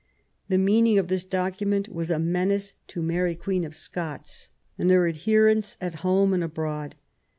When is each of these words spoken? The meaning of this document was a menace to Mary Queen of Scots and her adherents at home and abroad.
The 0.49 0.57
meaning 0.57 0.97
of 0.97 1.09
this 1.09 1.23
document 1.23 1.87
was 1.87 2.09
a 2.09 2.17
menace 2.17 2.73
to 2.87 3.03
Mary 3.03 3.35
Queen 3.35 3.63
of 3.63 3.75
Scots 3.75 4.49
and 4.75 4.89
her 4.89 5.07
adherents 5.07 5.77
at 5.79 5.97
home 6.01 6.33
and 6.33 6.43
abroad. 6.43 6.95